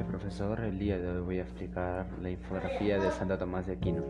noches, 0.00 0.06
profesor. 0.06 0.60
El 0.60 0.78
día 0.78 0.98
de 0.98 1.08
hoy 1.08 1.20
voy 1.22 1.38
a 1.38 1.42
explicar 1.42 2.06
la 2.22 2.30
infografía 2.30 2.98
de 2.98 3.10
Santo 3.10 3.38
Tomás 3.38 3.66
de 3.66 3.74
Aquino. 3.74 4.04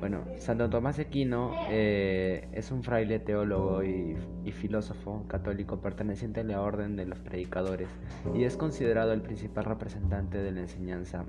Bueno, 0.00 0.24
Santo 0.38 0.68
Tomás 0.68 0.96
de 0.96 1.02
Aquino 1.02 1.52
eh, 1.70 2.48
es 2.52 2.70
un 2.70 2.82
fraile 2.82 3.18
teólogo 3.18 3.82
y, 3.82 4.16
filósofo 4.52 5.26
católico 5.26 5.80
perteneciente 5.80 6.40
a 6.40 6.44
la 6.44 6.60
Orden 6.60 6.96
de 6.96 7.06
los 7.06 7.18
Predicadores 7.18 7.88
y 8.34 8.44
es 8.44 8.56
considerado 8.56 9.12
el 9.12 9.20
principal 9.20 9.64
representante 9.64 10.38
de 10.38 10.52
la 10.52 10.60
enseñanza 10.60 11.24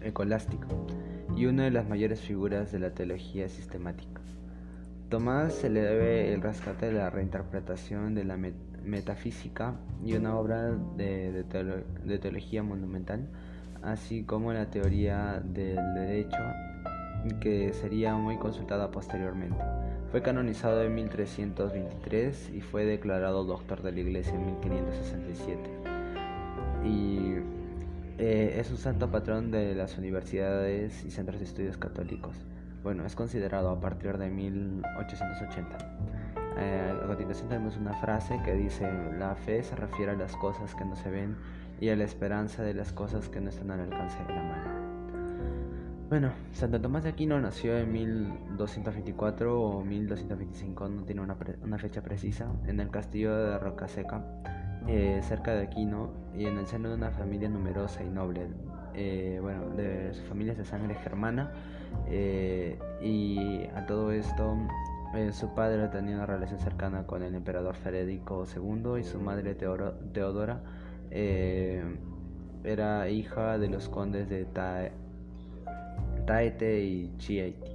escolástica 0.00 0.68
y 1.36 1.46
una 1.46 1.64
de 1.64 1.70
las 1.70 1.88
mayores 1.88 2.20
figuras 2.20 2.70
de 2.70 2.78
la 2.78 2.90
teología 2.90 3.48
sistemática. 3.48 4.20
Tomás 5.08 5.54
se 5.54 5.70
le 5.70 5.80
debe 5.80 6.34
el 6.34 6.42
rescate 6.42 6.86
de 6.86 6.92
la 6.92 7.10
reinterpretación 7.10 8.14
de 8.14 8.24
la 8.24 8.36
metafísica 8.84 9.74
y 10.04 10.14
una 10.14 10.36
obra 10.36 10.72
de, 10.96 11.44
teología 12.20 12.62
monumental, 12.62 13.28
así 13.82 14.24
como 14.24 14.52
la 14.52 14.70
teoría 14.70 15.42
del 15.44 15.94
derecho, 15.94 16.38
que 17.40 17.72
sería 17.72 18.14
muy 18.14 18.36
consultada 18.36 18.90
posteriormente. 18.90 19.58
Fue 20.10 20.22
canonizado 20.22 20.82
en 20.82 20.94
1323 20.94 22.52
y 22.54 22.60
fue 22.60 22.84
declarado 22.84 23.44
doctor 23.44 23.82
de 23.82 23.92
la 23.92 24.00
Iglesia 24.00 24.34
en 24.34 24.46
1567. 24.46 25.60
Y 26.84 27.34
eh, 28.18 28.58
es 28.58 28.70
un 28.70 28.78
santo 28.78 29.10
patrón 29.10 29.50
de 29.50 29.74
las 29.74 29.98
universidades 29.98 31.04
y 31.04 31.10
centros 31.10 31.40
de 31.40 31.44
estudios 31.44 31.76
católicos. 31.76 32.36
Bueno, 32.82 33.04
es 33.04 33.14
considerado 33.14 33.70
a 33.70 33.80
partir 33.80 34.16
de 34.18 34.30
1880. 34.30 35.76
Eh, 36.58 37.00
a 37.02 37.06
continuación 37.06 37.48
tenemos 37.48 37.76
una 37.76 37.94
frase 37.94 38.40
que 38.44 38.52
dice, 38.54 38.90
la 39.16 39.36
fe 39.36 39.62
se 39.62 39.76
refiere 39.76 40.12
a 40.12 40.16
las 40.16 40.36
cosas 40.36 40.74
que 40.74 40.84
no 40.84 40.96
se 40.96 41.08
ven 41.08 41.36
y 41.80 41.88
a 41.90 41.96
la 41.96 42.04
esperanza 42.04 42.62
de 42.62 42.74
las 42.74 42.92
cosas 42.92 43.28
que 43.28 43.40
no 43.40 43.48
están 43.48 43.70
al 43.70 43.80
alcance 43.80 44.18
de 44.24 44.34
la 44.34 44.42
mano. 44.42 44.88
Bueno, 46.08 46.32
Santo 46.52 46.80
Tomás 46.80 47.04
de 47.04 47.10
Aquino 47.10 47.38
nació 47.38 47.76
en 47.76 47.92
1224 47.92 49.60
o 49.60 49.84
1225, 49.84 50.88
no 50.88 51.02
tiene 51.04 51.20
una, 51.20 51.78
fecha 51.78 52.02
precisa, 52.02 52.50
en 52.66 52.80
el 52.80 52.90
castillo 52.90 53.36
de 53.36 53.58
Rocaseca, 53.58 54.24
eh, 54.86 55.20
cerca 55.22 55.54
de 55.54 55.64
Aquino, 55.64 56.10
y 56.34 56.46
en 56.46 56.56
el 56.56 56.66
seno 56.66 56.88
de 56.88 56.94
una 56.94 57.10
familia 57.10 57.50
numerosa 57.50 58.02
y 58.02 58.08
noble. 58.08 58.48
Eh, 58.94 59.38
bueno, 59.42 59.68
de 59.76 60.14
su 60.14 60.22
familia 60.22 60.54
de 60.54 60.64
sangre 60.64 60.94
germana, 60.94 61.52
eh, 62.06 62.78
y 63.02 63.66
a 63.74 63.84
todo 63.86 64.10
esto 64.10 64.56
eh, 65.14 65.32
su 65.32 65.54
padre 65.54 65.88
tenía 65.88 66.16
una 66.16 66.26
relación 66.26 66.58
cercana 66.58 67.06
con 67.06 67.22
el 67.22 67.34
emperador 67.34 67.74
Federico 67.74 68.44
II 68.54 69.00
y 69.00 69.04
su 69.04 69.20
madre 69.20 69.54
Teodora 69.54 70.62
eh, 71.10 71.82
era 72.64 73.08
hija 73.08 73.58
de 73.58 73.68
los 73.68 73.88
condes 73.88 74.28
de 74.28 74.46
Taete 76.26 76.84
y 76.84 77.16
Chieti. 77.18 77.70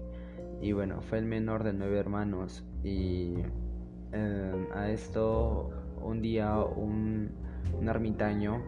Y 0.62 0.72
bueno, 0.72 1.02
fue 1.02 1.18
el 1.18 1.26
menor 1.26 1.64
de 1.64 1.74
nueve 1.74 2.00
hermanos 2.00 2.64
y 2.84 3.36
a 4.76 4.90
esto 4.90 5.72
un 6.02 6.22
día 6.22 6.60
un, 6.60 7.32
un 7.80 7.90
ermitaño, 7.90 8.62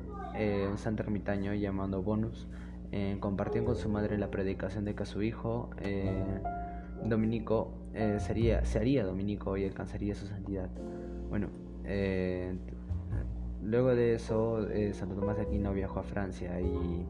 un 0.69 0.77
santo 0.77 1.03
ermitaño 1.03 1.53
llamado 1.53 2.01
Bonus, 2.01 2.47
eh, 2.97 3.17
compartió 3.19 3.65
con 3.65 3.75
su 3.75 3.89
madre 3.89 4.17
la 4.17 4.31
predicación 4.31 4.85
de 4.85 4.95
que 4.95 5.05
su 5.05 5.21
hijo 5.21 5.69
eh, 5.81 6.41
Dominico 7.03 7.73
eh, 7.95 8.17
sería, 8.19 8.63
se 8.65 8.79
haría 8.79 9.03
Dominico 9.05 9.57
y 9.57 9.65
alcanzaría 9.65 10.13
su 10.15 10.27
santidad. 10.27 10.69
Bueno, 11.29 11.47
luego 13.63 13.95
de 13.95 14.15
eso, 14.15 14.67
Santo 14.93 15.15
Tomás 15.15 15.37
de 15.37 15.43
Aquino 15.43 15.73
viajó 15.73 15.99
a 15.99 16.03
Francia 16.03 16.59
y 16.59 17.05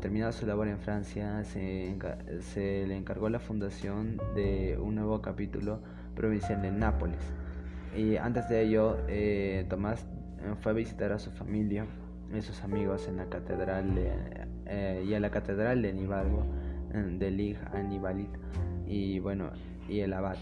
terminado 0.00 0.32
su 0.32 0.46
labor 0.46 0.68
en 0.68 0.78
Francia, 0.78 1.42
se, 1.44 1.96
se, 2.40 2.86
le 2.86 2.96
encargó 2.96 3.28
la 3.30 3.38
fundación 3.38 4.18
de 4.34 4.78
un 4.78 4.96
nuevo 4.96 5.22
capítulo 5.22 5.80
provincial 6.14 6.64
en 6.64 6.78
Nápoles. 6.78 7.20
Y 7.96 8.16
antes 8.16 8.48
de 8.48 8.62
ello, 8.62 8.98
Tomás 9.68 10.06
fue 10.60 10.72
a 10.72 10.74
visitar 10.74 11.12
a 11.12 11.18
su 11.18 11.30
familia 11.30 11.86
y 12.34 12.40
sus 12.42 12.62
amigos 12.62 13.08
en 13.08 13.16
la 13.16 13.26
catedral 13.26 13.94
eh, 14.66 15.04
y 15.06 15.14
a 15.14 15.20
la 15.20 15.30
catedral 15.30 15.82
de 15.82 15.92
Nivalgo, 15.92 16.44
de 16.90 17.30
Lig 17.30 17.58
Anibalit 17.72 18.30
y 18.86 19.18
bueno, 19.18 19.50
y 19.88 20.00
el 20.00 20.12
abad. 20.12 20.36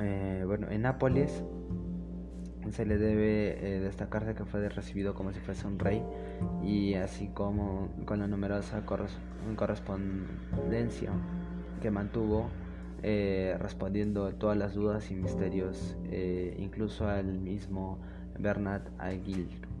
Eh, 0.00 0.44
bueno, 0.46 0.68
en 0.70 0.82
Nápoles 0.82 1.42
se 2.70 2.86
le 2.86 2.96
debe 2.96 3.58
eh, 3.58 3.80
destacarse 3.80 4.34
que 4.34 4.44
fue 4.44 4.68
recibido 4.68 5.14
como 5.14 5.32
si 5.32 5.40
fuese 5.40 5.66
un 5.66 5.78
rey 5.78 6.02
y 6.62 6.94
así 6.94 7.28
como 7.28 7.88
con 8.04 8.20
la 8.20 8.28
numerosa 8.28 8.84
correspondencia 8.86 11.10
que 11.80 11.90
mantuvo 11.90 12.50
respondiendo 13.02 14.32
todas 14.36 14.56
las 14.56 14.74
dudas 14.74 15.10
y 15.10 15.16
misterios 15.16 15.96
incluso 16.56 17.08
al 17.08 17.40
mismo 17.40 17.98
Bernard 18.38 18.84
Aguirre 18.98 19.72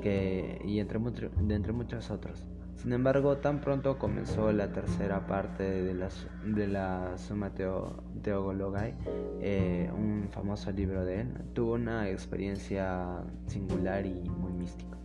que, 0.00 0.60
y 0.64 0.78
entre, 0.78 0.98
de 0.98 1.54
entre 1.54 1.72
muchos 1.72 2.10
otros. 2.10 2.46
Sin 2.78 2.92
embargo, 2.92 3.38
tan 3.38 3.60
pronto 3.60 3.98
comenzó 3.98 4.52
la 4.52 4.72
tercera 4.72 5.26
parte 5.26 5.64
de 5.64 5.94
la, 5.94 6.08
de 6.44 6.68
la 6.68 7.18
Summa 7.18 7.50
Theologiae, 7.50 8.94
eh, 9.40 9.90
un 9.92 10.28
famoso 10.30 10.70
libro 10.70 11.04
de 11.04 11.22
él, 11.22 11.34
tuvo 11.54 11.72
una 11.74 12.08
experiencia 12.08 13.24
singular 13.46 14.06
y 14.06 14.22
muy 14.30 14.52
mística. 14.52 14.96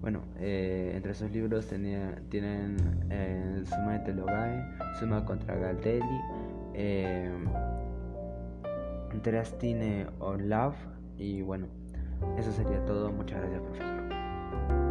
Bueno, 0.00 0.22
eh, 0.40 0.92
entre 0.96 1.14
sus 1.14 1.30
libros 1.30 1.68
tenía, 1.68 2.20
tienen 2.30 2.76
eh, 3.10 3.62
Summa 3.64 4.02
Theologiae, 4.02 4.64
Summa 4.98 5.24
contra 5.24 5.54
Galdelli, 5.54 6.20
eh, 6.74 7.30
Trastine 9.22 10.08
or 10.18 10.40
Love 10.40 10.76
y 11.16 11.42
bueno, 11.42 11.68
eso 12.36 12.50
sería 12.50 12.84
todo. 12.84 13.12
Muchas 13.12 13.40
gracias, 13.40 13.62
profesor. 13.62 14.83